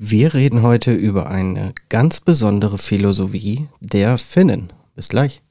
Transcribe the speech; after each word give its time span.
Wir 0.00 0.32
reden 0.32 0.62
heute 0.62 0.92
über 0.92 1.28
eine 1.28 1.74
ganz 1.88 2.20
besondere 2.20 2.78
Philosophie 2.78 3.66
der 3.80 4.16
Finnen. 4.16 4.72
Bis 4.94 5.08
gleich. 5.08 5.42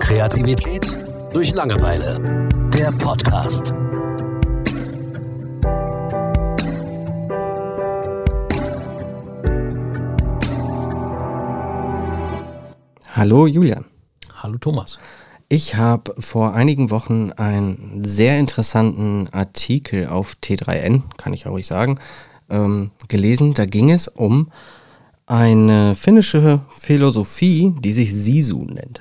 Kreativität 0.00 0.84
durch 1.32 1.54
Langeweile. 1.54 2.48
Der 2.74 2.90
Podcast. 2.90 3.72
Hallo 13.14 13.46
Julian. 13.46 13.84
Hallo 14.34 14.58
Thomas. 14.58 14.98
Ich 15.48 15.76
habe 15.76 16.14
vor 16.18 16.54
einigen 16.54 16.90
Wochen 16.90 17.30
einen 17.32 18.04
sehr 18.04 18.38
interessanten 18.38 19.28
Artikel 19.30 20.08
auf 20.08 20.36
T3N, 20.42 21.02
kann 21.16 21.34
ich 21.34 21.46
auch 21.46 21.52
ruhig 21.52 21.66
sagen, 21.66 22.00
ähm, 22.50 22.90
gelesen. 23.08 23.54
Da 23.54 23.64
ging 23.64 23.90
es 23.90 24.08
um 24.08 24.50
eine 25.26 25.94
finnische 25.94 26.62
Philosophie, 26.70 27.74
die 27.78 27.92
sich 27.92 28.12
Sisu 28.12 28.64
nennt. 28.64 29.00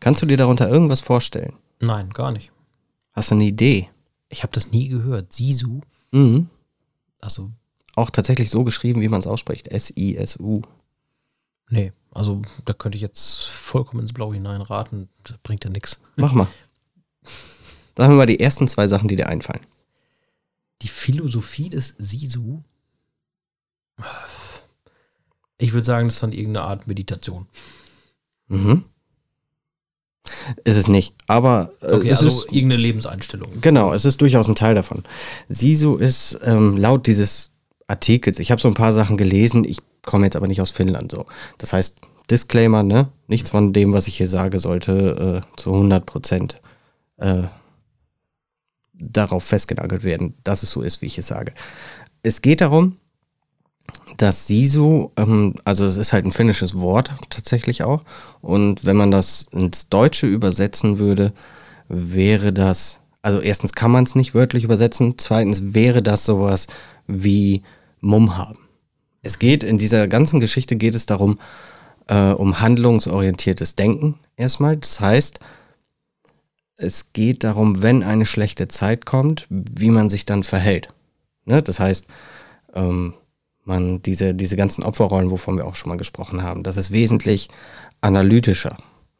Kannst 0.00 0.22
du 0.22 0.26
dir 0.26 0.36
darunter 0.36 0.68
irgendwas 0.68 1.00
vorstellen? 1.00 1.54
Nein, 1.80 2.10
gar 2.10 2.30
nicht. 2.32 2.52
Hast 3.12 3.30
du 3.30 3.34
eine 3.34 3.44
Idee? 3.44 3.88
Ich 4.28 4.42
habe 4.42 4.52
das 4.52 4.70
nie 4.70 4.88
gehört. 4.88 5.32
Sisu? 5.32 5.80
Mhm. 6.12 6.48
Also, 7.20 7.50
Auch 7.96 8.10
tatsächlich 8.10 8.50
so 8.50 8.62
geschrieben, 8.62 9.00
wie 9.00 9.08
man 9.08 9.20
es 9.20 9.26
ausspricht. 9.26 9.68
S-I-S-U. 9.68 10.62
nee. 11.70 11.92
Also, 12.14 12.42
da 12.64 12.72
könnte 12.74 12.96
ich 12.96 13.02
jetzt 13.02 13.44
vollkommen 13.46 14.02
ins 14.02 14.12
Blau 14.12 14.32
hineinraten. 14.32 15.08
Das 15.24 15.38
bringt 15.42 15.64
ja 15.64 15.70
nichts. 15.70 15.98
Mach 16.16 16.32
mal. 16.32 16.46
Sagen 17.96 18.12
wir 18.12 18.16
mal 18.18 18.26
die 18.26 18.40
ersten 18.40 18.68
zwei 18.68 18.88
Sachen, 18.88 19.08
die 19.08 19.16
dir 19.16 19.28
einfallen. 19.28 19.64
Die 20.82 20.88
Philosophie 20.88 21.70
des 21.70 21.94
Sisu? 21.98 22.62
Ich 25.58 25.72
würde 25.72 25.86
sagen, 25.86 26.08
das 26.08 26.14
ist 26.16 26.22
dann 26.22 26.32
irgendeine 26.32 26.66
Art 26.66 26.86
Meditation. 26.86 27.46
Mhm. 28.48 28.84
Ist 30.64 30.76
es 30.76 30.88
nicht. 30.88 31.14
Aber 31.26 31.72
äh, 31.80 31.92
Okay, 31.92 32.08
es 32.08 32.18
also 32.18 32.40
ist, 32.40 32.46
irgendeine 32.46 32.76
Lebenseinstellung. 32.76 33.60
genau, 33.60 33.92
es 33.92 34.04
ist 34.04 34.20
durchaus 34.20 34.48
ein 34.48 34.54
Teil 34.54 34.74
davon. 34.74 35.04
Sisu 35.48 35.96
ist 35.96 36.38
ähm, 36.42 36.76
laut 36.76 37.06
dieses 37.06 37.50
Artikels, 37.86 38.38
ich 38.38 38.50
habe 38.50 38.60
so 38.60 38.68
ein 38.68 38.74
paar 38.74 38.92
Sachen 38.92 39.16
gelesen, 39.16 39.64
ich 39.64 39.78
komme 40.04 40.26
jetzt 40.26 40.36
aber 40.36 40.48
nicht 40.48 40.60
aus 40.60 40.70
Finnland 40.70 41.12
so. 41.12 41.26
Das 41.58 41.72
heißt, 41.72 42.00
Disclaimer, 42.30 42.82
ne? 42.82 43.08
Nichts 43.26 43.50
von 43.50 43.72
dem, 43.72 43.92
was 43.92 44.06
ich 44.06 44.16
hier 44.16 44.28
sage, 44.28 44.60
sollte 44.60 45.42
äh, 45.42 45.60
zu 45.60 45.72
100 45.72 46.06
Prozent 46.06 46.60
äh, 47.18 47.44
darauf 48.94 49.44
festgenagelt 49.44 50.04
werden, 50.04 50.34
dass 50.44 50.62
es 50.62 50.70
so 50.70 50.82
ist, 50.82 51.02
wie 51.02 51.06
ich 51.06 51.18
es 51.18 51.26
sage. 51.26 51.52
Es 52.22 52.40
geht 52.40 52.60
darum, 52.60 52.96
dass 54.16 54.46
Sisu, 54.46 55.10
ähm, 55.16 55.54
also 55.64 55.84
es 55.84 55.96
ist 55.96 56.12
halt 56.12 56.24
ein 56.24 56.32
finnisches 56.32 56.78
Wort 56.78 57.10
tatsächlich 57.30 57.82
auch. 57.82 58.02
Und 58.40 58.84
wenn 58.84 58.96
man 58.96 59.10
das 59.10 59.48
ins 59.50 59.88
Deutsche 59.88 60.26
übersetzen 60.26 60.98
würde, 60.98 61.32
wäre 61.88 62.52
das, 62.52 63.00
also 63.22 63.40
erstens 63.40 63.72
kann 63.72 63.90
man 63.90 64.04
es 64.04 64.14
nicht 64.14 64.34
wörtlich 64.34 64.64
übersetzen, 64.64 65.14
zweitens 65.18 65.74
wäre 65.74 66.02
das 66.02 66.24
sowas 66.24 66.66
wie 67.06 67.62
Mumm 68.00 68.36
haben. 68.36 68.58
Es 69.22 69.38
geht 69.38 69.62
in 69.62 69.78
dieser 69.78 70.08
ganzen 70.08 70.40
Geschichte 70.40 70.76
geht 70.76 70.94
es 70.94 71.06
darum, 71.06 71.38
äh, 72.08 72.32
um 72.32 72.60
handlungsorientiertes 72.60 73.76
Denken 73.76 74.18
erstmal. 74.36 74.76
Das 74.76 75.00
heißt, 75.00 75.38
es 76.76 77.12
geht 77.12 77.44
darum, 77.44 77.82
wenn 77.82 78.02
eine 78.02 78.26
schlechte 78.26 78.66
Zeit 78.66 79.06
kommt, 79.06 79.46
wie 79.48 79.90
man 79.90 80.10
sich 80.10 80.26
dann 80.26 80.42
verhält. 80.42 80.88
Ne? 81.44 81.62
Das 81.62 81.78
heißt, 81.78 82.06
ähm, 82.74 83.14
man 83.64 84.02
diese, 84.02 84.34
diese 84.34 84.56
ganzen 84.56 84.82
Opferrollen, 84.82 85.30
wovon 85.30 85.56
wir 85.56 85.66
auch 85.66 85.76
schon 85.76 85.90
mal 85.90 85.96
gesprochen 85.98 86.42
haben, 86.42 86.64
das 86.64 86.76
ist 86.76 86.90
wesentlich 86.90 87.48
analytischer. 88.00 88.76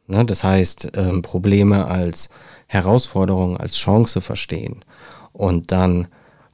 Ne? 0.09 0.25
Das 0.25 0.43
heißt, 0.43 0.91
ähm, 0.97 1.23
Probleme 1.23 1.87
als 1.87 2.29
Herausforderung, 2.67 3.57
als 3.57 3.77
Chance 3.77 4.21
verstehen 4.21 4.85
und 5.33 5.71
dann 5.71 6.09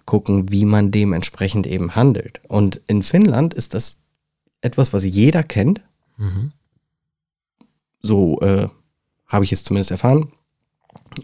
gucken, 0.09 0.51
wie 0.51 0.65
man 0.65 0.91
dementsprechend 0.91 1.67
eben 1.67 1.95
handelt. 1.95 2.41
Und 2.49 2.81
in 2.87 3.03
Finnland 3.03 3.53
ist 3.53 3.75
das 3.75 3.99
etwas, 4.63 4.95
was 4.95 5.05
jeder 5.05 5.43
kennt. 5.43 5.83
Mhm. 6.17 6.53
So 8.01 8.41
äh, 8.41 8.69
habe 9.27 9.45
ich 9.45 9.53
es 9.53 9.65
zumindest 9.65 9.91
erfahren. 9.91 10.33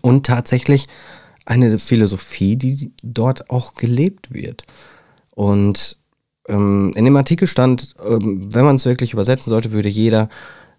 Und 0.03 0.27
tatsächlich 0.27 0.87
eine 1.47 1.78
Philosophie, 1.78 2.56
die 2.56 2.93
dort 3.03 3.49
auch 3.49 3.75
gelebt 3.75 4.34
wird. 4.34 4.65
Und 5.31 5.97
ähm, 6.47 6.93
in 6.94 7.06
dem 7.06 7.17
Artikel 7.17 7.49
stand, 7.49 7.94
ähm, 8.06 8.53
wenn 8.53 8.67
man 8.67 8.77
es 8.77 8.84
wirklich 8.84 9.15
übersetzen 9.15 9.49
sollte, 9.49 9.73
würde 9.73 9.89
jeder, 9.89 10.28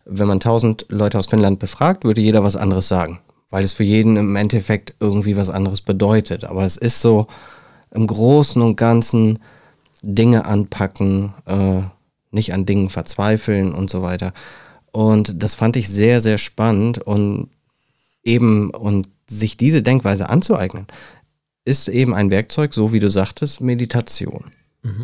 wenn 0.06 0.28
man 0.28 0.40
tausend 0.40 0.86
Leute 0.90 1.18
aus 1.18 1.26
Finnland 1.26 1.58
befragt, 1.58 2.04
würde 2.04 2.22
jeder 2.22 2.44
was 2.44 2.56
anderes 2.56 2.88
sagen. 2.88 3.20
Weil 3.50 3.64
es 3.64 3.74
für 3.74 3.84
jeden 3.84 4.16
im 4.16 4.36
Endeffekt 4.36 4.94
irgendwie 5.00 5.36
was 5.36 5.50
anderes 5.50 5.82
bedeutet. 5.82 6.44
Aber 6.44 6.66
es 6.66 6.78
ist 6.78 7.02
so 7.02 7.26
im 7.96 8.08
Großen 8.08 8.62
und 8.62 8.76
Ganzen 8.76 9.40
Dinge 10.02 10.46
anpacken, 10.46 11.34
äh, 11.46 11.82
nicht 12.32 12.54
an 12.54 12.66
Dingen 12.66 12.90
verzweifeln 12.90 13.74
und 13.74 13.90
so 13.90 14.02
weiter. 14.02 14.34
Und 14.92 15.42
das 15.42 15.56
fand 15.56 15.76
ich 15.76 15.90
sehr, 15.90 16.22
sehr 16.22 16.38
spannend 16.38 17.00
und 17.00 17.50
eben 18.24 18.70
und 18.70 19.08
sich 19.28 19.58
diese 19.58 19.82
Denkweise 19.82 20.30
anzueignen, 20.30 20.88
ist 21.66 21.88
eben 21.88 22.14
ein 22.14 22.30
Werkzeug, 22.30 22.74
so 22.74 22.94
wie 22.94 23.00
du 23.00 23.10
sagtest, 23.10 23.62
Meditation. 23.62 24.52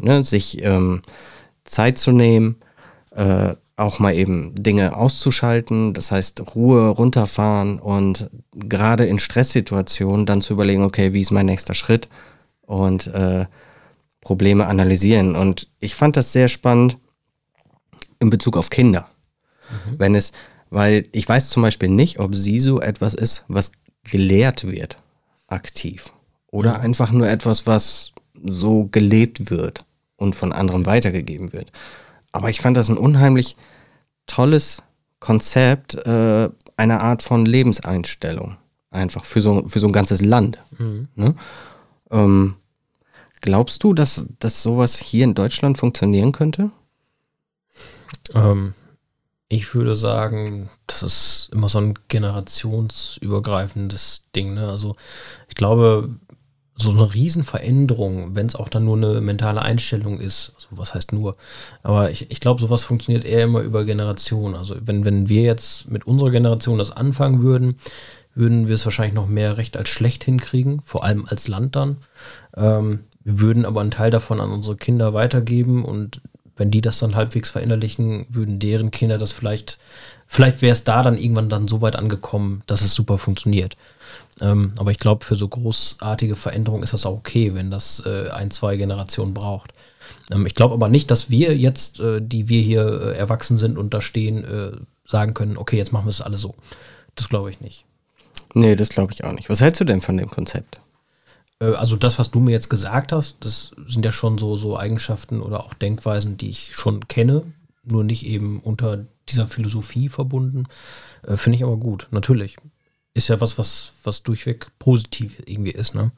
Ne, 0.03 0.23
sich 0.23 0.63
ähm, 0.63 1.01
Zeit 1.63 1.97
zu 1.97 2.11
nehmen, 2.11 2.57
äh, 3.15 3.55
auch 3.77 3.97
mal 3.97 4.13
eben 4.13 4.53
Dinge 4.53 4.95
auszuschalten, 4.95 5.93
das 5.93 6.11
heißt 6.11 6.55
Ruhe 6.55 6.89
runterfahren 6.89 7.79
und 7.79 8.29
gerade 8.53 9.05
in 9.05 9.17
Stresssituationen 9.17 10.27
dann 10.27 10.41
zu 10.41 10.53
überlegen, 10.53 10.83
okay, 10.83 11.13
wie 11.13 11.21
ist 11.21 11.31
mein 11.31 11.47
nächster 11.47 11.73
Schritt 11.73 12.07
und 12.71 13.07
äh, 13.07 13.45
Probleme 14.21 14.65
analysieren. 14.67 15.35
Und 15.35 15.67
ich 15.79 15.93
fand 15.93 16.15
das 16.15 16.31
sehr 16.31 16.47
spannend 16.47 16.97
in 18.19 18.29
Bezug 18.29 18.55
auf 18.55 18.69
Kinder. 18.69 19.09
Wenn 19.97 20.15
es, 20.15 20.31
weil 20.69 21.07
ich 21.11 21.27
weiß 21.27 21.49
zum 21.49 21.63
Beispiel 21.63 21.89
nicht, 21.89 22.19
ob 22.19 22.35
Sisu 22.35 22.79
etwas 22.79 23.13
ist, 23.13 23.45
was 23.47 23.71
gelehrt 24.03 24.67
wird, 24.67 24.97
aktiv. 25.47 26.11
Oder 26.47 26.79
einfach 26.79 27.11
nur 27.11 27.29
etwas, 27.29 27.67
was 27.67 28.11
so 28.43 28.85
gelebt 28.85 29.49
wird 29.49 29.85
und 30.17 30.35
von 30.35 30.51
anderen 30.51 30.85
weitergegeben 30.85 31.53
wird. 31.53 31.71
Aber 32.31 32.49
ich 32.49 32.61
fand 32.61 32.77
das 32.77 32.89
ein 32.89 32.97
unheimlich 32.97 33.55
tolles 34.27 34.81
Konzept, 35.19 35.95
äh, 35.95 36.49
eine 36.77 37.01
Art 37.01 37.21
von 37.21 37.45
Lebenseinstellung. 37.45 38.57
Einfach 38.89 39.25
für 39.25 39.41
so, 39.41 39.67
für 39.67 39.79
so 39.79 39.87
ein 39.87 39.93
ganzes 39.93 40.21
Land. 40.21 40.59
Ne? 41.15 41.35
Ähm, 42.11 42.55
glaubst 43.41 43.83
du, 43.83 43.93
dass, 43.93 44.25
dass 44.39 44.63
sowas 44.63 44.97
hier 44.97 45.25
in 45.25 45.33
Deutschland 45.33 45.77
funktionieren 45.77 46.31
könnte? 46.31 46.71
Ähm, 48.33 48.73
ich 49.49 49.75
würde 49.75 49.95
sagen, 49.95 50.69
das 50.87 51.03
ist 51.03 51.49
immer 51.51 51.67
so 51.67 51.79
ein 51.79 51.95
generationsübergreifendes 52.07 54.23
Ding. 54.35 54.53
Ne? 54.53 54.69
Also 54.69 54.95
ich 55.49 55.55
glaube, 55.55 56.15
so 56.77 56.89
eine 56.89 57.13
Riesenveränderung, 57.13 58.33
wenn 58.35 58.47
es 58.47 58.55
auch 58.55 58.69
dann 58.69 58.85
nur 58.85 58.95
eine 58.97 59.21
mentale 59.21 59.61
Einstellung 59.61 60.19
ist, 60.19 60.53
also 60.55 60.67
was 60.71 60.95
heißt 60.95 61.13
nur, 61.13 61.35
aber 61.83 62.09
ich, 62.11 62.31
ich 62.31 62.39
glaube, 62.39 62.61
sowas 62.61 62.83
funktioniert 62.83 63.25
eher 63.25 63.43
immer 63.43 63.61
über 63.61 63.85
Generationen. 63.85 64.55
Also 64.55 64.75
wenn, 64.79 65.05
wenn 65.05 65.29
wir 65.29 65.41
jetzt 65.41 65.91
mit 65.91 66.07
unserer 66.07 66.31
Generation 66.31 66.77
das 66.77 66.91
anfangen 66.91 67.41
würden, 67.41 67.75
würden 68.33 68.67
wir 68.67 68.75
es 68.75 68.85
wahrscheinlich 68.85 69.15
noch 69.15 69.27
mehr 69.27 69.57
recht 69.57 69.77
als 69.77 69.89
schlecht 69.89 70.23
hinkriegen, 70.23 70.81
vor 70.83 71.03
allem 71.03 71.25
als 71.27 71.47
Land 71.47 71.75
dann. 71.75 71.97
Ähm, 72.55 73.01
wir 73.23 73.39
würden 73.39 73.65
aber 73.65 73.81
einen 73.81 73.91
Teil 73.91 74.11
davon 74.11 74.39
an 74.39 74.51
unsere 74.51 74.77
Kinder 74.77 75.13
weitergeben 75.13 75.85
und 75.85 76.21
wenn 76.57 76.71
die 76.71 76.81
das 76.81 76.99
dann 76.99 77.15
halbwegs 77.15 77.49
verinnerlichen, 77.49 78.25
würden 78.29 78.59
deren 78.59 78.91
Kinder 78.91 79.17
das 79.17 79.31
vielleicht, 79.31 79.79
vielleicht 80.27 80.61
wäre 80.61 80.73
es 80.73 80.83
da 80.83 81.01
dann 81.01 81.17
irgendwann 81.17 81.49
dann 81.49 81.67
so 81.67 81.81
weit 81.81 81.95
angekommen, 81.95 82.61
dass 82.67 82.81
es 82.81 82.93
super 82.93 83.17
funktioniert. 83.17 83.77
Ähm, 84.41 84.73
aber 84.77 84.91
ich 84.91 84.99
glaube, 84.99 85.25
für 85.25 85.35
so 85.35 85.47
großartige 85.47 86.35
Veränderungen 86.35 86.83
ist 86.83 86.93
das 86.93 87.05
auch 87.05 87.17
okay, 87.17 87.55
wenn 87.55 87.71
das 87.71 88.03
äh, 88.05 88.29
ein, 88.29 88.51
zwei 88.51 88.77
Generationen 88.77 89.33
braucht. 89.33 89.73
Ähm, 90.31 90.45
ich 90.45 90.53
glaube 90.53 90.73
aber 90.73 90.89
nicht, 90.89 91.09
dass 91.09 91.29
wir 91.29 91.57
jetzt, 91.57 91.99
äh, 91.99 92.21
die 92.21 92.49
wir 92.49 92.61
hier 92.61 92.85
äh, 92.85 93.17
erwachsen 93.17 93.57
sind 93.57 93.77
und 93.77 93.93
da 93.93 94.01
stehen, 94.01 94.43
äh, 94.43 94.71
sagen 95.05 95.33
können, 95.33 95.57
okay, 95.57 95.77
jetzt 95.77 95.91
machen 95.91 96.05
wir 96.05 96.11
es 96.11 96.21
alle 96.21 96.37
so. 96.37 96.55
Das 97.15 97.29
glaube 97.29 97.49
ich 97.49 97.61
nicht. 97.61 97.85
Nee, 98.53 98.75
das 98.75 98.89
glaube 98.89 99.13
ich 99.13 99.23
auch 99.23 99.33
nicht. 99.33 99.49
Was 99.49 99.61
hältst 99.61 99.81
du 99.81 99.85
denn 99.85 100.01
von 100.01 100.17
dem 100.17 100.29
Konzept? 100.29 100.81
Äh, 101.61 101.75
Also 101.75 101.95
das, 101.95 102.19
was 102.19 102.31
du 102.31 102.39
mir 102.39 102.51
jetzt 102.51 102.69
gesagt 102.69 103.13
hast, 103.13 103.37
das 103.41 103.71
sind 103.87 104.03
ja 104.03 104.11
schon 104.11 104.37
so, 104.37 104.57
so 104.57 104.77
Eigenschaften 104.77 105.41
oder 105.41 105.63
auch 105.63 105.73
Denkweisen, 105.73 106.35
die 106.37 106.49
ich 106.49 106.75
schon 106.75 107.07
kenne, 107.07 107.43
nur 107.83 108.03
nicht 108.03 108.25
eben 108.25 108.59
unter 108.59 109.05
dieser 109.29 109.47
Philosophie 109.47 110.09
verbunden. 110.09 110.65
Äh, 111.23 111.37
Finde 111.37 111.55
ich 111.57 111.63
aber 111.63 111.77
gut, 111.77 112.07
natürlich. 112.11 112.57
Ist 113.13 113.27
ja 113.29 113.39
was, 113.41 113.57
was, 113.57 113.93
was 114.03 114.23
durchweg 114.23 114.67
positiv 114.79 115.41
irgendwie 115.45 115.71
ist, 115.71 115.95
ne? 115.95 116.11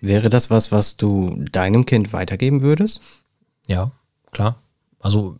Wäre 0.00 0.30
das 0.30 0.50
was, 0.50 0.70
was 0.70 0.96
du 0.96 1.44
deinem 1.50 1.86
Kind 1.86 2.12
weitergeben 2.12 2.62
würdest? 2.62 3.00
Ja, 3.66 3.90
klar. 4.30 4.56
Also 5.00 5.38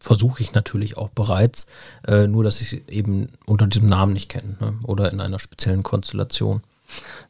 versuche 0.00 0.42
ich 0.42 0.52
natürlich 0.52 0.96
auch 0.96 1.08
bereits, 1.10 1.66
äh, 2.06 2.26
nur 2.26 2.44
dass 2.44 2.60
ich 2.60 2.88
eben 2.88 3.28
unter 3.46 3.66
diesem 3.66 3.88
Namen 3.88 4.12
nicht 4.12 4.28
kenne 4.28 4.56
ne? 4.60 4.74
oder 4.84 5.12
in 5.12 5.20
einer 5.20 5.38
speziellen 5.38 5.82
Konstellation. 5.82 6.62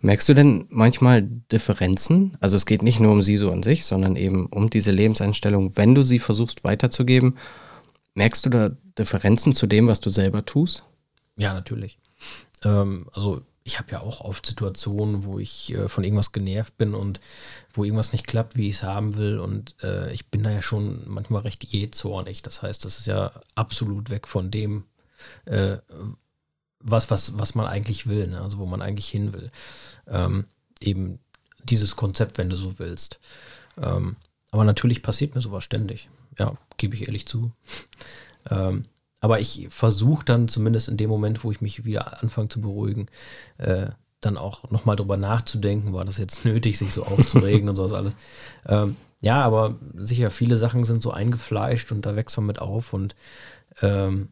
Merkst 0.01 0.29
du 0.29 0.35
denn 0.35 0.67
manchmal 0.71 1.23
Differenzen? 1.23 2.37
Also 2.41 2.57
es 2.57 2.67
geht 2.67 2.83
nicht 2.83 3.01
nur 3.01 3.13
um 3.13 3.23
sie 3.23 3.37
so 3.37 3.51
an 3.51 3.63
sich, 3.63 3.85
sondern 3.85 4.17
eben 4.17 4.47
um 4.47 4.71
diese 4.71 4.93
Lebenseinstellung, 4.93 5.77
wenn 5.77 5.95
du 5.95 6.03
sie 6.03 6.19
versuchst 6.19 6.65
weiterzugeben. 6.65 7.37
Merkst 8.15 8.47
du 8.47 8.51
da 8.51 8.71
Differenzen 8.99 9.55
zu 9.55 9.67
dem, 9.67 9.87
was 9.87 10.01
du 10.01 10.11
selber 10.11 10.45
tust? 10.45 10.85
Ja, 11.37 11.55
natürlich. 11.55 11.99
Ähm, 12.65 13.09
also 13.13 13.43
ich 13.65 13.79
habe 13.79 13.93
ja 13.93 14.01
auch 14.01 14.23
oft 14.23 14.47
Situationen, 14.47 15.25
wo 15.25 15.39
ich 15.39 15.75
äh, 15.75 15.89
von 15.89 16.03
irgendwas 16.03 16.33
genervt 16.33 16.79
bin 16.79 16.95
und 16.95 17.21
wo 17.73 17.85
irgendwas 17.85 18.13
nicht 18.13 18.27
klappt, 18.27 18.57
wie 18.57 18.69
ich 18.69 18.77
es 18.77 18.83
haben 18.83 19.17
will. 19.17 19.39
Und 19.39 19.77
äh, 19.83 20.13
ich 20.13 20.27
bin 20.27 20.43
da 20.43 20.51
ja 20.51 20.63
schon 20.63 21.03
manchmal 21.07 21.43
recht 21.43 21.65
jähzornig. 21.65 22.43
Das 22.43 22.63
heißt, 22.63 22.85
das 22.85 22.99
ist 22.99 23.07
ja 23.07 23.31
absolut 23.55 24.11
weg 24.11 24.27
von 24.27 24.51
dem, 24.51 24.85
äh, 25.45 25.79
was, 26.81 27.11
was, 27.11 27.39
was 27.39 27.55
man 27.55 27.67
eigentlich 27.67 28.07
will, 28.07 28.29
ne? 28.29 28.41
also 28.41 28.59
wo 28.59 28.67
man 28.67 28.83
eigentlich 28.83 29.09
hin 29.09 29.33
will. 29.33 29.51
Ähm, 30.07 30.45
eben 30.81 31.19
dieses 31.65 31.97
Konzept, 31.97 32.39
wenn 32.39 32.51
du 32.51 32.57
so 32.57 32.79
willst. 32.79 33.19
Ähm, 33.81 34.17
aber 34.51 34.65
natürlich 34.65 35.03
passiert 35.03 35.35
mir 35.35 35.41
sowas 35.41 35.65
ständig. 35.65 36.09
Ja, 36.39 36.55
gebe 36.77 36.95
ich 36.95 37.07
ehrlich 37.07 37.27
zu. 37.27 37.53
ähm, 38.51 38.85
aber 39.21 39.41
ich 39.41 39.67
versuche 39.71 40.25
dann 40.25 40.49
zumindest 40.49 40.89
in 40.89 40.97
dem 40.97 41.11
Moment, 41.11 41.43
wo 41.43 41.51
ich 41.51 41.61
mich 41.61 41.85
wieder 41.85 42.23
anfange 42.23 42.49
zu 42.49 42.61
beruhigen, 42.61 43.09
äh, 43.59 43.89
dann 44.21 44.37
auch 44.37 44.71
nochmal 44.71 44.97
drüber 44.97 45.17
nachzudenken, 45.17 45.93
war 45.93 46.05
das 46.05 46.19
jetzt 46.19 46.45
nötig, 46.45 46.79
sich 46.79 46.93
so 46.93 47.05
aufzuregen 47.05 47.69
und 47.69 47.77
sowas 47.77 47.93
alles. 47.93 48.17
Ähm, 48.67 48.97
ja, 49.21 49.43
aber 49.43 49.77
sicher, 49.95 50.31
viele 50.31 50.57
Sachen 50.57 50.85
sind 50.85 51.03
so 51.03 51.11
eingefleischt 51.11 51.91
und 51.91 52.07
da 52.07 52.15
wächst 52.15 52.37
man 52.37 52.47
mit 52.47 52.61
auf 52.61 52.93
und 52.93 53.17
ähm, 53.83 54.29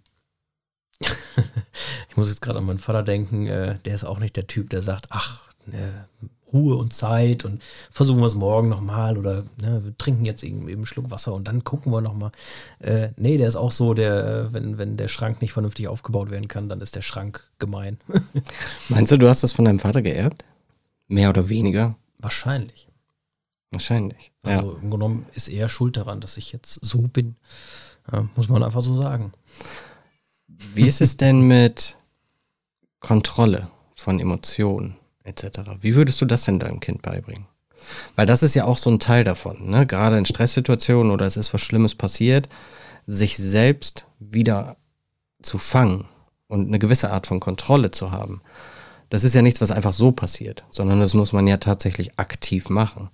ich 2.08 2.16
muss 2.16 2.28
jetzt 2.28 2.42
gerade 2.42 2.58
an 2.58 2.64
meinen 2.64 2.78
Vater 2.78 3.02
denken, 3.02 3.46
äh, 3.46 3.78
der 3.84 3.94
ist 3.94 4.04
auch 4.04 4.18
nicht 4.18 4.36
der 4.36 4.46
Typ, 4.46 4.70
der 4.70 4.82
sagt, 4.82 5.06
ach, 5.10 5.42
ne, 5.66 6.08
Ruhe 6.52 6.76
und 6.76 6.92
Zeit 6.92 7.44
und 7.44 7.62
versuchen 7.90 8.20
wir 8.20 8.26
es 8.26 8.34
morgen 8.34 8.68
nochmal 8.68 9.18
oder 9.18 9.44
ne, 9.60 9.84
wir 9.84 9.98
trinken 9.98 10.24
jetzt 10.24 10.44
eben, 10.44 10.68
eben 10.68 10.78
einen 10.78 10.86
Schluck 10.86 11.10
Wasser 11.10 11.34
und 11.34 11.48
dann 11.48 11.64
gucken 11.64 11.92
wir 11.92 12.00
nochmal. 12.00 12.30
Äh, 12.78 13.08
nee, 13.16 13.36
der 13.36 13.48
ist 13.48 13.56
auch 13.56 13.72
so, 13.72 13.94
der, 13.94 14.26
äh, 14.26 14.52
wenn, 14.52 14.78
wenn 14.78 14.96
der 14.96 15.08
Schrank 15.08 15.40
nicht 15.42 15.52
vernünftig 15.52 15.88
aufgebaut 15.88 16.30
werden 16.30 16.48
kann, 16.48 16.68
dann 16.68 16.80
ist 16.80 16.94
der 16.94 17.02
Schrank 17.02 17.44
gemein. 17.58 17.98
Meinst 18.88 19.12
du, 19.12 19.18
du 19.18 19.28
hast 19.28 19.42
das 19.42 19.52
von 19.52 19.64
deinem 19.64 19.80
Vater 19.80 20.02
geerbt? 20.02 20.44
Mehr 21.08 21.30
oder 21.30 21.48
weniger? 21.48 21.96
Wahrscheinlich. 22.18 22.88
Wahrscheinlich. 23.70 24.32
Also 24.42 24.72
ja. 24.72 24.74
im 24.74 24.90
Grunde 24.90 24.90
genommen 24.90 25.26
ist 25.34 25.48
er 25.48 25.68
schuld 25.68 25.96
daran, 25.96 26.20
dass 26.20 26.36
ich 26.36 26.52
jetzt 26.52 26.78
so 26.82 27.02
bin. 27.02 27.36
Ja, 28.10 28.28
muss 28.36 28.48
man 28.48 28.62
einfach 28.62 28.82
so 28.82 29.00
sagen. 29.00 29.32
Wie 30.74 30.86
ist 30.86 31.00
es 31.00 31.16
denn 31.16 31.42
mit 31.42 31.98
Kontrolle 33.00 33.68
von 33.94 34.20
Emotionen? 34.20 34.96
etc. 35.26 35.60
Wie 35.80 35.94
würdest 35.94 36.20
du 36.20 36.24
das 36.24 36.44
denn 36.44 36.58
deinem 36.58 36.80
Kind 36.80 37.02
beibringen? 37.02 37.46
Weil 38.14 38.26
das 38.26 38.42
ist 38.42 38.54
ja 38.54 38.64
auch 38.64 38.78
so 38.78 38.90
ein 38.90 38.98
Teil 38.98 39.24
davon, 39.24 39.70
ne? 39.70 39.86
gerade 39.86 40.18
in 40.18 40.26
Stresssituationen 40.26 41.12
oder 41.12 41.26
es 41.26 41.36
ist 41.36 41.52
was 41.52 41.60
Schlimmes 41.60 41.94
passiert, 41.94 42.48
sich 43.06 43.36
selbst 43.36 44.06
wieder 44.18 44.76
zu 45.42 45.58
fangen 45.58 46.06
und 46.48 46.66
eine 46.66 46.78
gewisse 46.78 47.10
Art 47.10 47.26
von 47.26 47.38
Kontrolle 47.38 47.90
zu 47.90 48.10
haben. 48.10 48.40
Das 49.08 49.22
ist 49.22 49.34
ja 49.34 49.42
nichts, 49.42 49.60
was 49.60 49.70
einfach 49.70 49.92
so 49.92 50.10
passiert, 50.10 50.64
sondern 50.70 50.98
das 50.98 51.14
muss 51.14 51.32
man 51.32 51.46
ja 51.46 51.58
tatsächlich 51.58 52.18
aktiv 52.18 52.70
machen. 52.70 53.10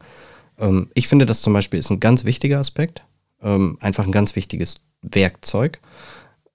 Ähm, 0.58 0.90
ich 0.94 1.08
finde, 1.08 1.26
das 1.26 1.42
zum 1.42 1.52
Beispiel 1.52 1.80
ist 1.80 1.90
ein 1.90 2.00
ganz 2.00 2.24
wichtiger 2.24 2.58
Aspekt, 2.58 3.04
ähm, 3.42 3.76
einfach 3.80 4.04
ein 4.04 4.12
ganz 4.12 4.36
wichtiges 4.36 4.76
Werkzeug, 5.02 5.80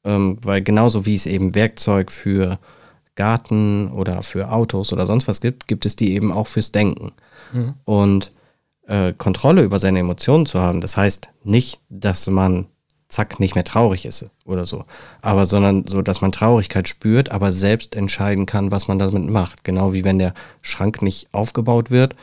ähm, 0.04 0.38
weil 0.42 0.62
genauso 0.62 1.06
wie 1.06 1.16
es 1.16 1.26
eben 1.26 1.56
Werkzeug 1.56 2.12
für 2.12 2.60
Garten 3.16 3.92
oder 3.92 4.24
für 4.24 4.52
Autos 4.52 4.94
oder 4.94 5.06
sonst 5.06 5.28
was 5.28 5.42
gibt, 5.42 5.68
gibt 5.68 5.86
es 5.86 5.96
die 5.96 6.14
eben 6.14 6.32
auch 6.32 6.48
fürs 6.48 6.72
Denken. 6.72 7.12
Mhm. 7.52 7.74
Und 7.84 8.32
äh, 8.88 9.14
Kontrolle 9.14 9.64
über 9.64 9.80
seine 9.80 10.00
Emotionen 10.00 10.46
zu 10.46 10.60
haben, 10.60 10.80
das 10.80 10.96
heißt 10.96 11.30
nicht, 11.44 11.82
dass 11.90 12.28
man 12.28 12.68
zack 13.10 13.40
nicht 13.40 13.56
mehr 13.56 13.64
traurig 13.64 14.06
ist 14.06 14.26
oder 14.46 14.66
so, 14.66 14.84
aber 15.22 15.46
sondern 15.46 15.88
so, 15.88 16.02
dass 16.02 16.22
man 16.22 16.32
Traurigkeit 16.32 16.90
spürt, 16.90 17.32
aber 17.32 17.52
selbst 17.52 17.96
entscheiden 17.96 18.46
kann, 18.46 18.72
was 18.72 18.88
man 18.88 19.00
damit 19.00 19.30
macht. 19.30 19.64
Genau 19.64 19.94
wie 19.94 20.04
wenn 20.04 20.20
der 20.20 20.34
Schrank 20.62 21.02
nicht 21.02 21.34
aufgebaut 21.34 21.90
wird. 21.90 22.16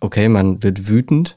Okay, 0.00 0.28
man 0.28 0.62
wird 0.62 0.88
wütend, 0.88 1.36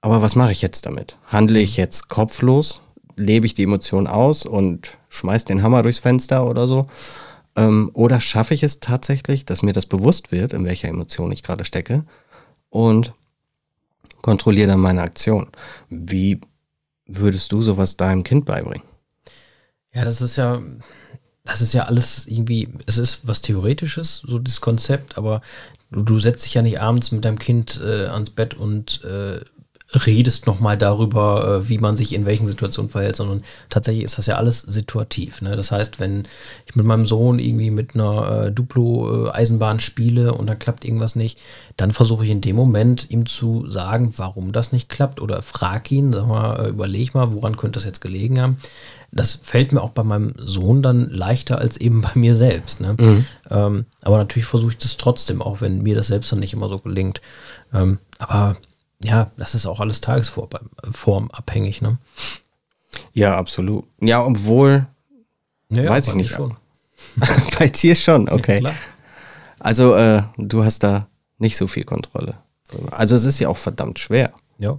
aber 0.00 0.22
was 0.22 0.34
mache 0.34 0.52
ich 0.52 0.62
jetzt 0.62 0.86
damit? 0.86 1.18
Handle 1.26 1.60
ich 1.60 1.76
jetzt 1.76 2.08
kopflos? 2.08 2.80
Lebe 3.16 3.46
ich 3.46 3.54
die 3.54 3.62
Emotion 3.62 4.06
aus 4.06 4.44
und 4.44 4.98
schmeiß 5.16 5.44
den 5.44 5.62
Hammer 5.62 5.82
durchs 5.82 5.98
Fenster 5.98 6.48
oder 6.48 6.66
so? 6.66 6.86
Ähm, 7.56 7.90
oder 7.94 8.20
schaffe 8.20 8.54
ich 8.54 8.62
es 8.62 8.80
tatsächlich, 8.80 9.44
dass 9.44 9.62
mir 9.62 9.72
das 9.72 9.86
bewusst 9.86 10.30
wird, 10.30 10.52
in 10.52 10.64
welcher 10.64 10.88
Emotion 10.88 11.32
ich 11.32 11.42
gerade 11.42 11.64
stecke 11.64 12.04
und 12.68 13.12
kontrolliere 14.22 14.68
dann 14.68 14.80
meine 14.80 15.02
Aktion. 15.02 15.48
Wie 15.88 16.40
würdest 17.06 17.52
du 17.52 17.62
sowas 17.62 17.96
deinem 17.96 18.24
Kind 18.24 18.44
beibringen? 18.44 18.86
Ja, 19.94 20.04
das 20.04 20.20
ist 20.20 20.36
ja, 20.36 20.60
das 21.44 21.62
ist 21.62 21.72
ja 21.72 21.84
alles 21.84 22.26
irgendwie, 22.26 22.68
es 22.86 22.98
ist 22.98 23.26
was 23.26 23.40
Theoretisches, 23.40 24.22
so 24.26 24.38
dieses 24.38 24.60
Konzept, 24.60 25.16
aber 25.16 25.40
du, 25.90 26.02
du 26.02 26.18
setzt 26.18 26.44
dich 26.44 26.54
ja 26.54 26.62
nicht 26.62 26.80
abends 26.80 27.12
mit 27.12 27.24
deinem 27.24 27.38
Kind 27.38 27.80
äh, 27.82 28.06
ans 28.06 28.30
Bett 28.30 28.54
und 28.54 29.02
äh, 29.04 29.40
redest 29.94 30.46
nochmal 30.46 30.76
darüber, 30.76 31.60
äh, 31.60 31.68
wie 31.68 31.78
man 31.78 31.96
sich 31.96 32.12
in 32.12 32.26
welchen 32.26 32.48
Situationen 32.48 32.90
verhält, 32.90 33.16
sondern 33.16 33.42
tatsächlich 33.70 34.04
ist 34.04 34.18
das 34.18 34.26
ja 34.26 34.36
alles 34.36 34.60
situativ. 34.60 35.42
Ne? 35.42 35.54
Das 35.54 35.70
heißt, 35.70 36.00
wenn 36.00 36.24
ich 36.66 36.74
mit 36.74 36.84
meinem 36.84 37.06
Sohn 37.06 37.38
irgendwie 37.38 37.70
mit 37.70 37.94
einer 37.94 38.46
äh, 38.46 38.52
Duplo-Eisenbahn 38.52 39.78
spiele 39.78 40.34
und 40.34 40.48
da 40.48 40.56
klappt 40.56 40.84
irgendwas 40.84 41.14
nicht, 41.14 41.38
dann 41.76 41.92
versuche 41.92 42.24
ich 42.24 42.30
in 42.30 42.40
dem 42.40 42.56
Moment 42.56 43.10
ihm 43.10 43.26
zu 43.26 43.70
sagen, 43.70 44.12
warum 44.16 44.50
das 44.50 44.72
nicht 44.72 44.88
klappt 44.88 45.20
oder 45.20 45.40
frag 45.42 45.90
ihn, 45.92 46.12
sag 46.12 46.26
mal, 46.26 46.66
äh, 46.66 46.68
überleg 46.68 47.14
mal, 47.14 47.32
woran 47.32 47.56
könnte 47.56 47.76
das 47.76 47.84
jetzt 47.84 48.00
gelegen 48.00 48.40
haben. 48.40 48.58
Das 49.12 49.38
fällt 49.40 49.72
mir 49.72 49.82
auch 49.82 49.90
bei 49.90 50.02
meinem 50.02 50.34
Sohn 50.36 50.82
dann 50.82 51.10
leichter 51.10 51.58
als 51.58 51.76
eben 51.76 52.02
bei 52.02 52.10
mir 52.16 52.34
selbst. 52.34 52.80
Ne? 52.80 52.96
Mhm. 52.98 53.26
Ähm, 53.50 53.84
aber 54.02 54.18
natürlich 54.18 54.46
versuche 54.46 54.72
ich 54.72 54.78
das 54.78 54.96
trotzdem, 54.96 55.40
auch 55.40 55.60
wenn 55.60 55.82
mir 55.82 55.94
das 55.94 56.08
selbst 56.08 56.32
dann 56.32 56.40
nicht 56.40 56.52
immer 56.52 56.68
so 56.68 56.78
gelingt. 56.78 57.20
Ähm, 57.72 57.98
aber 58.18 58.56
ja, 59.02 59.30
das 59.36 59.54
ist 59.54 59.66
auch 59.66 59.80
alles 59.80 60.00
tagesformabhängig, 60.00 61.82
ne? 61.82 61.98
Ja, 63.12 63.36
absolut. 63.36 63.84
Ja, 64.00 64.24
obwohl, 64.24 64.86
ja, 65.68 65.88
weiß 65.88 66.08
ich 66.08 66.14
nicht. 66.14 66.30
Schon. 66.32 66.56
bei 67.58 67.68
dir 67.68 67.94
schon, 67.94 68.28
okay. 68.28 68.62
Ja, 68.62 68.74
also, 69.58 69.94
äh, 69.94 70.22
du 70.38 70.64
hast 70.64 70.82
da 70.82 71.08
nicht 71.38 71.56
so 71.56 71.66
viel 71.66 71.84
Kontrolle. 71.84 72.36
Also, 72.90 73.16
es 73.16 73.24
ist 73.24 73.38
ja 73.38 73.48
auch 73.48 73.56
verdammt 73.56 73.98
schwer. 73.98 74.32
Ja. 74.58 74.78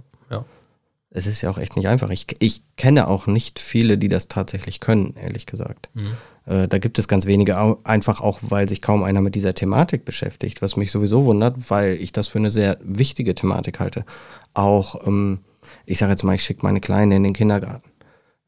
Es 1.10 1.26
ist 1.26 1.40
ja 1.40 1.50
auch 1.50 1.58
echt 1.58 1.76
nicht 1.76 1.88
einfach. 1.88 2.10
Ich, 2.10 2.26
ich 2.38 2.62
kenne 2.76 3.08
auch 3.08 3.26
nicht 3.26 3.58
viele, 3.58 3.96
die 3.96 4.08
das 4.08 4.28
tatsächlich 4.28 4.80
können, 4.80 5.14
ehrlich 5.16 5.46
gesagt. 5.46 5.88
Mhm. 5.94 6.12
Äh, 6.44 6.68
da 6.68 6.78
gibt 6.78 6.98
es 6.98 7.08
ganz 7.08 7.24
wenige, 7.26 7.56
einfach 7.84 8.20
auch, 8.20 8.40
weil 8.42 8.68
sich 8.68 8.82
kaum 8.82 9.02
einer 9.02 9.20
mit 9.20 9.34
dieser 9.34 9.54
Thematik 9.54 10.04
beschäftigt, 10.04 10.60
was 10.60 10.76
mich 10.76 10.90
sowieso 10.90 11.24
wundert, 11.24 11.70
weil 11.70 11.94
ich 11.94 12.12
das 12.12 12.28
für 12.28 12.38
eine 12.38 12.50
sehr 12.50 12.78
wichtige 12.82 13.34
Thematik 13.34 13.80
halte. 13.80 14.04
Auch, 14.52 15.06
ähm, 15.06 15.40
ich 15.86 15.98
sage 15.98 16.12
jetzt 16.12 16.24
mal, 16.24 16.34
ich 16.34 16.42
schicke 16.42 16.64
meine 16.64 16.80
Kleine 16.80 17.16
in 17.16 17.24
den 17.24 17.32
Kindergarten. 17.32 17.90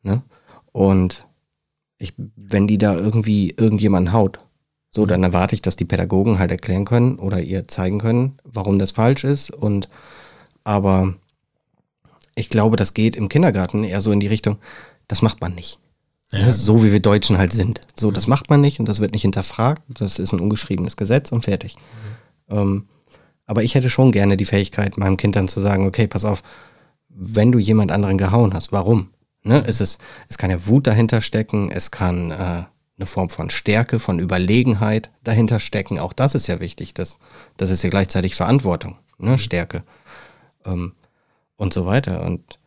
Ne? 0.02 0.22
Und 0.72 1.26
ich, 1.98 2.14
wenn 2.36 2.66
die 2.66 2.78
da 2.78 2.94
irgendwie 2.94 3.54
irgendjemanden 3.56 4.12
haut, 4.12 4.38
so, 4.90 5.06
dann 5.06 5.22
erwarte 5.22 5.54
ich, 5.54 5.62
dass 5.62 5.76
die 5.76 5.84
Pädagogen 5.84 6.38
halt 6.38 6.50
erklären 6.50 6.84
können 6.84 7.18
oder 7.18 7.40
ihr 7.40 7.68
zeigen 7.68 8.00
können, 8.00 8.38
warum 8.44 8.78
das 8.78 8.90
falsch 8.90 9.24
ist. 9.24 9.50
Und 9.50 9.88
aber 10.64 11.14
ich 12.34 12.50
glaube, 12.50 12.76
das 12.76 12.94
geht 12.94 13.16
im 13.16 13.28
Kindergarten 13.28 13.84
eher 13.84 14.00
so 14.00 14.12
in 14.12 14.20
die 14.20 14.26
Richtung, 14.26 14.58
das 15.08 15.22
macht 15.22 15.40
man 15.40 15.54
nicht. 15.54 15.78
Ja. 16.32 16.50
so 16.52 16.84
wie 16.84 16.92
wir 16.92 17.00
Deutschen 17.00 17.38
halt 17.38 17.52
sind. 17.52 17.80
So, 17.96 18.12
das 18.12 18.28
macht 18.28 18.50
man 18.50 18.60
nicht 18.60 18.78
und 18.78 18.88
das 18.88 19.00
wird 19.00 19.12
nicht 19.12 19.22
hinterfragt. 19.22 19.82
Das 19.88 20.20
ist 20.20 20.32
ein 20.32 20.38
ungeschriebenes 20.38 20.96
Gesetz 20.96 21.32
und 21.32 21.42
fertig. 21.42 21.74
Mhm. 22.48 22.56
Ähm, 22.56 22.84
aber 23.46 23.64
ich 23.64 23.74
hätte 23.74 23.90
schon 23.90 24.12
gerne 24.12 24.36
die 24.36 24.44
Fähigkeit, 24.44 24.96
meinem 24.96 25.16
Kind 25.16 25.34
dann 25.34 25.48
zu 25.48 25.60
sagen, 25.60 25.86
okay, 25.86 26.06
pass 26.06 26.24
auf, 26.24 26.44
wenn 27.08 27.50
du 27.50 27.58
jemand 27.58 27.90
anderen 27.90 28.16
gehauen 28.16 28.54
hast, 28.54 28.70
warum? 28.70 29.10
Ne? 29.42 29.64
Es, 29.66 29.80
ist, 29.80 29.98
es 30.28 30.38
kann 30.38 30.50
ja 30.50 30.66
Wut 30.68 30.86
dahinter 30.86 31.20
stecken, 31.20 31.68
es 31.72 31.90
kann 31.90 32.30
äh, 32.30 32.34
eine 32.34 33.06
Form 33.06 33.28
von 33.28 33.50
Stärke, 33.50 33.98
von 33.98 34.20
Überlegenheit 34.20 35.10
dahinter 35.24 35.58
stecken. 35.58 35.98
Auch 35.98 36.12
das 36.12 36.36
ist 36.36 36.46
ja 36.46 36.60
wichtig. 36.60 36.94
Das, 36.94 37.18
das 37.56 37.70
ist 37.70 37.82
ja 37.82 37.90
gleichzeitig 37.90 38.36
Verantwortung, 38.36 38.98
ne? 39.18 39.32
Mhm. 39.32 39.38
Stärke 39.38 39.82
ähm, 40.64 40.92
und 41.60 41.72
so 41.72 41.86
weiter. 41.86 42.24
Und 42.24 42.58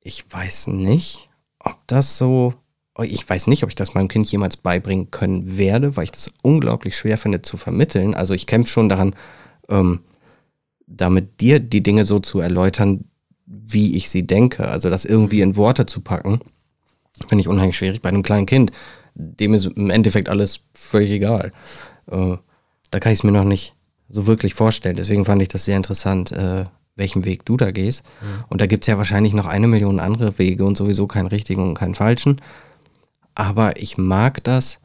ich 0.00 0.24
weiß 0.30 0.68
nicht, 0.68 1.28
ob 1.58 1.76
das 1.86 2.16
so 2.16 2.54
ich 3.04 3.28
weiß 3.28 3.46
nicht, 3.46 3.62
ob 3.62 3.68
ich 3.68 3.76
das 3.76 3.94
meinem 3.94 4.08
Kind 4.08 4.30
jemals 4.30 4.56
beibringen 4.56 5.10
können 5.10 5.56
werde, 5.56 5.96
weil 5.96 6.04
ich 6.04 6.10
das 6.10 6.32
unglaublich 6.42 6.96
schwer 6.96 7.16
finde 7.16 7.42
zu 7.42 7.56
vermitteln. 7.56 8.14
Also 8.14 8.34
ich 8.34 8.46
kämpfe 8.46 8.72
schon 8.72 8.88
daran, 8.88 9.14
ähm, 9.68 10.00
damit 10.86 11.40
dir 11.40 11.60
die 11.60 11.82
Dinge 11.82 12.04
so 12.04 12.18
zu 12.18 12.40
erläutern, 12.40 13.04
wie 13.46 13.96
ich 13.96 14.10
sie 14.10 14.26
denke. 14.26 14.66
Also 14.66 14.90
das 14.90 15.04
irgendwie 15.04 15.42
in 15.42 15.56
Worte 15.56 15.86
zu 15.86 16.00
packen, 16.00 16.40
finde 17.28 17.42
ich 17.42 17.48
unheimlich 17.48 17.76
schwierig. 17.76 18.02
Bei 18.02 18.08
einem 18.08 18.22
kleinen 18.22 18.46
Kind, 18.46 18.72
dem 19.14 19.54
ist 19.54 19.66
im 19.66 19.90
Endeffekt 19.90 20.28
alles 20.28 20.60
völlig 20.74 21.10
egal. 21.10 21.52
Äh, 22.10 22.36
da 22.90 23.00
kann 23.00 23.12
ich 23.12 23.20
es 23.20 23.24
mir 23.24 23.32
noch 23.32 23.44
nicht 23.44 23.74
so 24.08 24.26
wirklich 24.26 24.54
vorstellen. 24.54 24.96
Deswegen 24.96 25.24
fand 25.24 25.40
ich 25.42 25.48
das 25.48 25.66
sehr 25.66 25.76
interessant, 25.76 26.32
äh, 26.32 26.64
welchen 26.98 27.24
Weg 27.24 27.46
du 27.46 27.56
da 27.56 27.70
gehst. 27.70 28.04
Mhm. 28.20 28.44
Und 28.48 28.60
da 28.60 28.66
gibt 28.66 28.84
es 28.84 28.88
ja 28.88 28.98
wahrscheinlich 28.98 29.32
noch 29.32 29.46
eine 29.46 29.66
Million 29.66 30.00
andere 30.00 30.38
Wege 30.38 30.64
und 30.64 30.76
sowieso 30.76 31.06
keinen 31.06 31.28
richtigen 31.28 31.62
und 31.62 31.74
keinen 31.74 31.94
falschen. 31.94 32.40
Aber 33.34 33.80
ich 33.80 33.96
mag 33.96 34.42
das, 34.44 34.80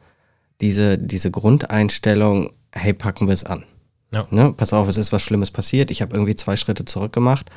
diese, 0.60 0.96
diese 0.96 1.30
Grundeinstellung, 1.30 2.52
hey, 2.72 2.94
packen 2.94 3.26
wir 3.26 3.34
es 3.34 3.44
an. 3.44 3.64
Ja. 4.12 4.26
Ne? 4.30 4.54
Pass 4.56 4.72
auf, 4.72 4.88
es 4.88 4.96
ist 4.96 5.12
was 5.12 5.22
Schlimmes 5.22 5.50
passiert. 5.50 5.90
Ich 5.90 6.00
habe 6.00 6.14
irgendwie 6.14 6.36
zwei 6.36 6.56
Schritte 6.56 6.84
zurück 6.84 7.12
gemacht, 7.12 7.50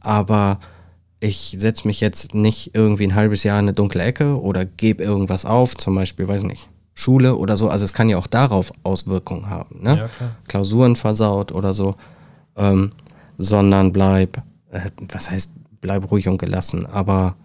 aber 0.00 0.58
ich 1.20 1.54
setze 1.58 1.86
mich 1.86 2.00
jetzt 2.00 2.34
nicht 2.34 2.74
irgendwie 2.74 3.06
ein 3.06 3.14
halbes 3.14 3.44
Jahr 3.44 3.58
in 3.58 3.66
eine 3.66 3.74
dunkle 3.74 4.02
Ecke 4.02 4.40
oder 4.40 4.64
gebe 4.64 5.04
irgendwas 5.04 5.44
auf, 5.44 5.76
zum 5.76 5.94
Beispiel, 5.94 6.26
weiß 6.26 6.42
nicht, 6.42 6.70
Schule 6.94 7.36
oder 7.36 7.58
so. 7.58 7.68
Also 7.68 7.84
es 7.84 7.92
kann 7.92 8.08
ja 8.08 8.16
auch 8.16 8.26
darauf 8.26 8.72
Auswirkungen 8.82 9.50
haben. 9.50 9.82
Ne? 9.82 9.96
Ja, 9.98 10.10
Klausuren 10.48 10.96
versaut 10.96 11.52
oder 11.52 11.74
so. 11.74 11.94
Ähm, 12.56 12.92
sondern 13.40 13.92
bleib, 13.92 14.38
äh, 14.70 14.90
was 15.08 15.30
heißt, 15.30 15.52
bleib 15.80 16.10
ruhig 16.10 16.28
und 16.28 16.38
gelassen. 16.38 16.86
Aber 16.86 17.36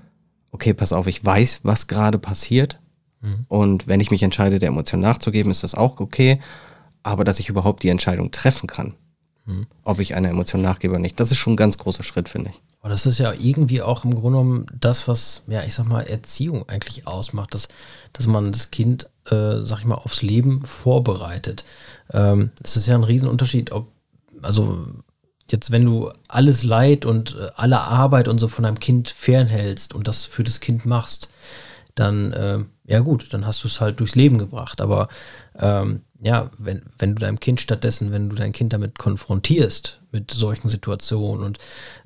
okay, 0.51 0.73
pass 0.73 0.93
auf, 0.93 1.07
ich 1.07 1.23
weiß, 1.23 1.61
was 1.63 1.87
gerade 1.87 2.19
passiert. 2.19 2.79
Mhm. 3.21 3.45
Und 3.47 3.87
wenn 3.87 3.99
ich 3.99 4.11
mich 4.11 4.23
entscheide, 4.23 4.59
der 4.59 4.69
Emotion 4.69 5.01
nachzugeben, 5.01 5.51
ist 5.51 5.63
das 5.63 5.75
auch 5.75 5.99
okay 5.99 6.39
aber 7.05 7.23
dass 7.23 7.39
ich 7.39 7.49
überhaupt 7.49 7.83
die 7.83 7.89
Entscheidung 7.89 8.31
treffen 8.31 8.65
kann, 8.65 8.95
hm. 9.45 9.67
ob 9.83 9.99
ich 9.99 10.15
einer 10.15 10.29
Emotion 10.29 10.63
nachgebe 10.63 10.93
oder 10.93 11.01
nicht. 11.01 11.19
Das 11.19 11.29
ist 11.29 11.37
schon 11.37 11.53
ein 11.53 11.57
ganz 11.57 11.77
großer 11.77 12.01
Schritt, 12.01 12.29
finde 12.29 12.49
ich. 12.49 12.61
Aber 12.79 12.89
das 12.89 13.05
ist 13.05 13.19
ja 13.19 13.31
irgendwie 13.31 13.83
auch 13.83 14.03
im 14.03 14.15
Grunde 14.15 14.39
genommen 14.39 14.65
das, 14.73 15.07
was, 15.07 15.43
ja, 15.45 15.63
ich 15.63 15.75
sag 15.75 15.85
mal, 15.85 16.01
Erziehung 16.01 16.67
eigentlich 16.67 17.05
ausmacht, 17.05 17.53
dass, 17.53 17.67
dass 18.11 18.25
man 18.25 18.51
das 18.51 18.71
Kind, 18.71 19.07
äh, 19.29 19.59
sag 19.59 19.79
ich 19.79 19.85
mal, 19.85 19.95
aufs 19.95 20.23
Leben 20.23 20.65
vorbereitet. 20.65 21.63
Ähm, 22.11 22.49
das 22.59 22.75
ist 22.75 22.87
ja 22.87 22.95
ein 22.95 23.03
Riesenunterschied, 23.03 23.71
ob, 23.71 23.91
also 24.41 24.87
jetzt, 25.51 25.71
wenn 25.71 25.85
du 25.85 26.11
alles 26.27 26.63
Leid 26.63 27.05
und 27.05 27.35
äh, 27.35 27.49
alle 27.55 27.79
Arbeit 27.79 28.27
und 28.27 28.39
so 28.39 28.47
von 28.47 28.63
deinem 28.63 28.79
Kind 28.79 29.09
fernhältst 29.09 29.93
und 29.93 30.07
das 30.07 30.25
für 30.25 30.43
das 30.43 30.59
Kind 30.59 30.85
machst, 30.85 31.29
dann, 31.93 32.33
äh, 32.33 32.59
ja 32.85 32.99
gut, 32.99 33.33
dann 33.33 33.45
hast 33.45 33.63
du 33.63 33.67
es 33.67 33.79
halt 33.79 33.99
durchs 33.99 34.15
Leben 34.15 34.37
gebracht. 34.37 34.81
Aber 34.81 35.07
ähm, 35.57 36.01
ja, 36.21 36.49
wenn, 36.57 36.83
wenn 36.99 37.15
du 37.15 37.19
deinem 37.19 37.39
Kind 37.39 37.61
stattdessen, 37.61 38.11
wenn 38.11 38.29
du 38.29 38.35
dein 38.35 38.51
Kind 38.51 38.73
damit 38.73 38.99
konfrontierst, 38.99 40.01
mit 40.11 40.31
solchen 40.31 40.69
Situationen 40.69 41.43
und 41.43 41.59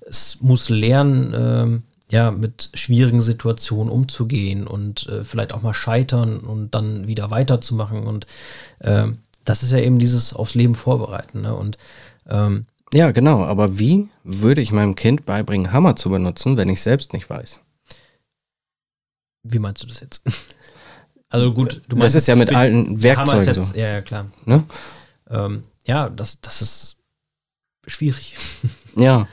es 0.08 0.38
muss 0.42 0.70
lernen, 0.70 1.34
ähm, 1.36 1.84
ja, 2.12 2.32
mit 2.32 2.72
schwierigen 2.74 3.22
Situationen 3.22 3.92
umzugehen 3.92 4.66
und 4.66 5.08
äh, 5.08 5.24
vielleicht 5.24 5.54
auch 5.54 5.62
mal 5.62 5.76
scheitern 5.76 6.40
und 6.40 6.74
dann 6.74 7.08
wieder 7.08 7.30
weiterzumachen. 7.30 8.08
Und 8.08 8.26
äh, 8.80 9.08
das 9.46 9.64
ist 9.64 9.72
ja 9.72 9.78
eben 9.78 10.00
dieses 10.00 10.34
aufs 10.34 10.56
Leben 10.56 10.76
vorbereiten. 10.76 11.42
Ne? 11.42 11.54
Und 11.54 11.78
ähm, 12.28 12.66
ja, 12.94 13.12
genau. 13.12 13.44
Aber 13.44 13.80
wie 13.80 14.10
würde 14.24 14.62
ich 14.62 14.72
meinem 14.72 14.96
Kind 14.96 15.26
beibringen, 15.26 15.72
Hammer 15.72 15.96
zu 15.96 16.10
benutzen, 16.10 16.58
wenn 16.58 16.70
ich 16.70 16.82
selbst 16.82 17.14
nicht 17.14 17.30
weiß? 17.30 17.62
Wie 19.44 19.60
meinst 19.60 19.84
du 19.84 19.88
das 19.88 20.00
jetzt? 20.00 20.22
Also 21.32 21.54
gut, 21.54 21.84
du 21.88 21.96
meinst. 21.96 22.16
Das 22.16 22.24
ist 22.24 22.28
ja 22.28 22.36
mit 22.36 22.56
alten 22.56 23.04
Werkzeugen 23.04 23.46
jetzt, 23.46 23.68
so. 23.68 23.78
Ja, 23.78 23.88
ja, 23.88 24.02
klar. 24.02 24.26
Ne? 24.46 24.64
Ähm, 25.30 25.64
ja, 25.86 26.10
das, 26.10 26.42
das 26.42 26.62
ist 26.62 26.98
schwierig. 27.86 28.36
Ja. 28.96 29.28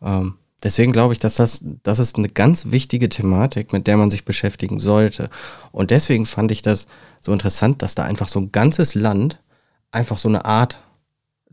Ähm, 0.00 0.38
deswegen 0.62 0.92
glaube 0.92 1.12
ich, 1.12 1.18
dass 1.18 1.34
das, 1.34 1.60
das 1.82 1.98
ist 1.98 2.16
eine 2.16 2.28
ganz 2.28 2.70
wichtige 2.70 3.08
Thematik, 3.08 3.72
mit 3.72 3.88
der 3.88 3.96
man 3.96 4.12
sich 4.12 4.24
beschäftigen 4.24 4.78
sollte. 4.78 5.28
Und 5.72 5.90
deswegen 5.90 6.24
fand 6.24 6.52
ich 6.52 6.62
das 6.62 6.86
so 7.20 7.32
interessant, 7.32 7.82
dass 7.82 7.96
da 7.96 8.04
einfach 8.04 8.28
so 8.28 8.38
ein 8.38 8.52
ganzes 8.52 8.94
Land 8.94 9.42
einfach 9.90 10.16
so 10.16 10.28
eine 10.28 10.44
Art 10.44 10.78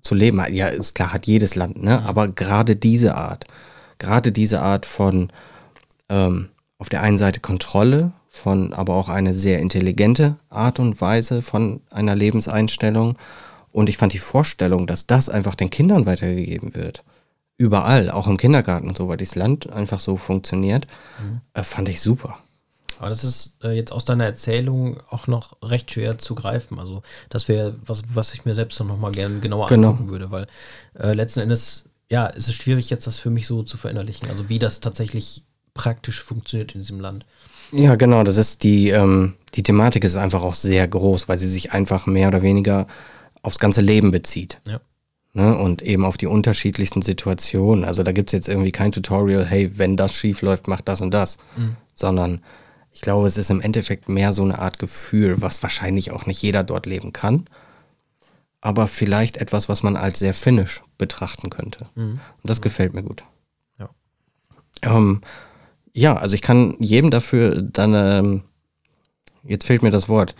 zu 0.01 0.15
leben. 0.15 0.41
Ja, 0.53 0.67
ist 0.67 0.95
klar, 0.95 1.13
hat 1.13 1.27
jedes 1.27 1.55
Land, 1.55 1.81
ne? 1.81 2.03
Aber 2.03 2.27
gerade 2.27 2.75
diese 2.75 3.15
Art, 3.15 3.45
gerade 3.97 4.31
diese 4.31 4.61
Art 4.61 4.85
von 4.85 5.31
ähm, 6.09 6.49
auf 6.77 6.89
der 6.89 7.01
einen 7.01 7.17
Seite 7.17 7.39
Kontrolle, 7.39 8.11
von 8.29 8.73
aber 8.73 8.95
auch 8.95 9.09
eine 9.09 9.33
sehr 9.33 9.59
intelligente 9.59 10.37
Art 10.49 10.79
und 10.79 11.01
Weise 11.01 11.41
von 11.41 11.81
einer 11.91 12.15
Lebenseinstellung. 12.15 13.17
Und 13.71 13.89
ich 13.89 13.97
fand 13.97 14.13
die 14.13 14.19
Vorstellung, 14.19 14.87
dass 14.87 15.05
das 15.05 15.29
einfach 15.29 15.55
den 15.55 15.69
Kindern 15.69 16.05
weitergegeben 16.05 16.73
wird, 16.73 17.03
überall, 17.57 18.09
auch 18.09 18.27
im 18.27 18.37
Kindergarten 18.37 18.87
und 18.87 18.97
so, 18.97 19.07
weil 19.07 19.17
dieses 19.17 19.35
Land 19.35 19.71
einfach 19.71 19.99
so 19.99 20.17
funktioniert, 20.17 20.87
mhm. 21.21 21.41
äh, 21.53 21.63
fand 21.63 21.89
ich 21.89 22.01
super. 22.01 22.37
Aber 23.01 23.09
das 23.09 23.23
ist 23.23 23.57
äh, 23.63 23.71
jetzt 23.71 23.91
aus 23.91 24.05
deiner 24.05 24.25
Erzählung 24.25 24.99
auch 25.09 25.25
noch 25.25 25.57
recht 25.63 25.89
schwer 25.89 26.19
zu 26.19 26.35
greifen. 26.35 26.77
Also 26.77 27.01
das 27.29 27.47
wäre 27.47 27.75
was, 27.83 28.03
was 28.13 28.33
ich 28.35 28.45
mir 28.45 28.53
selbst 28.53 28.79
noch 28.79 28.97
mal 28.97 29.11
gerne 29.11 29.39
genauer 29.39 29.67
genau. 29.67 29.89
angucken 29.89 30.11
würde, 30.11 30.29
weil 30.29 30.45
äh, 30.99 31.13
letzten 31.13 31.39
Endes, 31.39 31.85
ja, 32.11 32.27
ist 32.27 32.47
es 32.47 32.53
schwierig 32.53 32.91
jetzt 32.91 33.07
das 33.07 33.17
für 33.17 33.31
mich 33.31 33.47
so 33.47 33.63
zu 33.63 33.77
verinnerlichen. 33.77 34.29
Also 34.29 34.49
wie 34.49 34.59
das 34.59 34.81
tatsächlich 34.81 35.43
praktisch 35.73 36.21
funktioniert 36.21 36.75
in 36.75 36.81
diesem 36.81 36.99
Land. 36.99 37.25
Ja, 37.71 37.95
genau. 37.95 38.23
Das 38.23 38.37
ist 38.37 38.61
die, 38.61 38.89
ähm, 38.89 39.33
die 39.55 39.63
Thematik 39.63 40.03
ist 40.03 40.15
einfach 40.15 40.43
auch 40.43 40.55
sehr 40.55 40.87
groß, 40.87 41.27
weil 41.27 41.39
sie 41.39 41.49
sich 41.49 41.71
einfach 41.71 42.05
mehr 42.05 42.27
oder 42.27 42.43
weniger 42.43 42.85
aufs 43.41 43.57
ganze 43.57 43.81
Leben 43.81 44.11
bezieht. 44.11 44.61
Ja. 44.67 44.79
Ne? 45.33 45.57
Und 45.57 45.81
eben 45.81 46.05
auf 46.05 46.17
die 46.17 46.27
unterschiedlichsten 46.27 47.01
Situationen. 47.01 47.83
Also 47.83 48.03
da 48.03 48.11
gibt 48.11 48.29
es 48.29 48.33
jetzt 48.33 48.47
irgendwie 48.47 48.71
kein 48.71 48.91
Tutorial, 48.91 49.43
hey, 49.43 49.71
wenn 49.77 49.97
das 49.97 50.13
schief 50.13 50.43
läuft, 50.43 50.67
mach 50.67 50.81
das 50.81 51.01
und 51.01 51.11
das. 51.11 51.37
Mhm. 51.57 51.77
Sondern 51.95 52.41
ich 52.91 53.01
glaube, 53.01 53.27
es 53.27 53.37
ist 53.37 53.49
im 53.49 53.61
Endeffekt 53.61 54.09
mehr 54.09 54.33
so 54.33 54.43
eine 54.43 54.59
Art 54.59 54.77
Gefühl, 54.77 55.41
was 55.41 55.63
wahrscheinlich 55.63 56.11
auch 56.11 56.25
nicht 56.25 56.41
jeder 56.41 56.63
dort 56.63 56.85
leben 56.85 57.13
kann. 57.13 57.45
Aber 58.59 58.87
vielleicht 58.87 59.37
etwas, 59.37 59.69
was 59.69 59.81
man 59.81 59.95
als 59.95 60.19
sehr 60.19 60.33
finnisch 60.33 60.83
betrachten 60.97 61.49
könnte. 61.49 61.87
Mhm. 61.95 62.11
Und 62.11 62.49
das 62.49 62.59
mhm. 62.59 62.63
gefällt 62.63 62.93
mir 62.93 63.03
gut. 63.03 63.23
Ja. 63.79 63.89
Ähm, 64.83 65.21
ja, 65.93 66.15
also 66.15 66.35
ich 66.35 66.41
kann 66.41 66.75
jedem 66.79 67.11
dafür 67.11 67.61
dann, 67.61 67.93
ähm, 67.95 68.43
jetzt 69.43 69.65
fehlt 69.65 69.83
mir 69.83 69.91
das 69.91 70.09
Wort, 70.09 70.35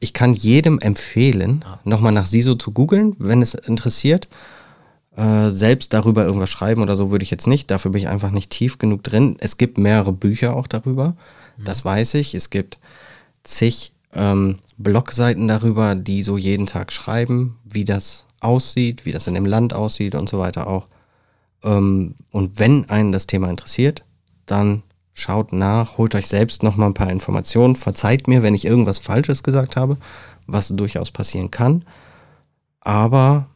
ich 0.00 0.14
kann 0.14 0.32
jedem 0.32 0.78
empfehlen, 0.78 1.64
ah. 1.66 1.78
nochmal 1.84 2.12
nach 2.12 2.26
SISO 2.26 2.54
zu 2.54 2.72
googeln, 2.72 3.14
wenn 3.18 3.42
es 3.42 3.54
interessiert. 3.54 4.28
Äh, 5.14 5.50
selbst 5.50 5.92
darüber 5.92 6.24
irgendwas 6.24 6.50
schreiben 6.50 6.82
oder 6.82 6.96
so 6.96 7.10
würde 7.10 7.22
ich 7.22 7.30
jetzt 7.30 7.46
nicht. 7.46 7.70
Dafür 7.70 7.90
bin 7.90 8.00
ich 8.00 8.08
einfach 8.08 8.30
nicht 8.30 8.50
tief 8.50 8.78
genug 8.78 9.02
drin. 9.02 9.36
Es 9.40 9.58
gibt 9.58 9.76
mehrere 9.76 10.12
Bücher 10.12 10.56
auch 10.56 10.66
darüber. 10.66 11.16
Das 11.64 11.84
weiß 11.84 12.14
ich. 12.14 12.34
Es 12.34 12.50
gibt 12.50 12.78
zig 13.42 13.92
ähm, 14.12 14.58
Blogseiten 14.78 15.48
darüber, 15.48 15.94
die 15.94 16.22
so 16.22 16.36
jeden 16.36 16.66
Tag 16.66 16.92
schreiben, 16.92 17.58
wie 17.64 17.84
das 17.84 18.24
aussieht, 18.40 19.04
wie 19.04 19.12
das 19.12 19.26
in 19.26 19.34
dem 19.34 19.46
Land 19.46 19.72
aussieht 19.74 20.14
und 20.14 20.28
so 20.28 20.38
weiter 20.38 20.66
auch. 20.66 20.88
Ähm, 21.62 22.14
und 22.30 22.58
wenn 22.58 22.88
einen 22.88 23.12
das 23.12 23.26
Thema 23.26 23.50
interessiert, 23.50 24.04
dann 24.46 24.82
schaut 25.12 25.52
nach, 25.52 25.98
holt 25.98 26.14
euch 26.14 26.26
selbst 26.26 26.62
noch 26.62 26.76
mal 26.76 26.86
ein 26.86 26.94
paar 26.94 27.10
Informationen, 27.10 27.76
verzeiht 27.76 28.26
mir, 28.26 28.42
wenn 28.42 28.54
ich 28.54 28.64
irgendwas 28.64 28.98
Falsches 28.98 29.42
gesagt 29.42 29.76
habe, 29.76 29.98
was 30.46 30.68
durchaus 30.68 31.10
passieren 31.10 31.50
kann. 31.50 31.84
Aber 32.80 33.46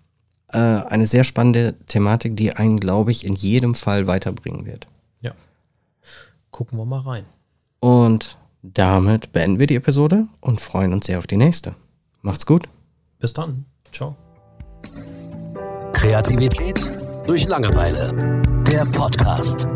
äh, 0.53 0.59
eine 0.59 1.07
sehr 1.07 1.25
spannende 1.25 1.75
Thematik, 1.89 2.37
die 2.37 2.53
einen, 2.53 2.79
glaube 2.79 3.11
ich, 3.11 3.25
in 3.25 3.35
jedem 3.35 3.75
Fall 3.75 4.07
weiterbringen 4.07 4.67
wird. 4.67 4.87
Ja. 5.21 5.33
Gucken 6.51 6.79
wir 6.79 6.85
mal 6.85 7.01
rein. 7.01 7.25
Und 7.85 8.39
damit 8.63 9.33
beenden 9.33 9.59
wir 9.59 9.67
die 9.67 9.75
Episode 9.75 10.27
und 10.41 10.59
freuen 10.59 10.95
uns 10.95 11.05
sehr 11.05 11.19
auf 11.19 11.27
die 11.27 11.37
nächste. 11.37 11.75
Macht's 12.23 12.47
gut. 12.47 12.67
Bis 13.19 13.35
dann. 13.35 13.67
Ciao. 13.93 14.17
Kreativität 15.93 16.81
durch 17.27 17.47
Langeweile. 17.47 18.41
Der 18.67 18.87
Podcast. 18.87 19.69